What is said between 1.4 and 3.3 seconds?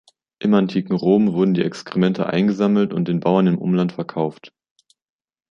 die Exkremente eingesammelt und den